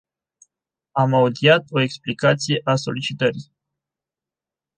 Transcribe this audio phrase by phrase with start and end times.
[0.95, 3.51] Am audiat o explicație a solicitării.